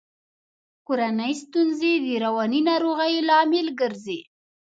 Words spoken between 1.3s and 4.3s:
ستونزي د رواني ناروغیو لامل ګرزي.